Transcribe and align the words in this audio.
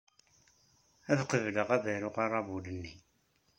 Ad 1.11 1.19
qebleɣ 1.29 1.69
ad 1.75 1.85
aruɣ 1.93 2.15
aṛabul-nni. 2.25 2.93